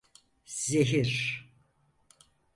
[0.45, 1.43] Zehir…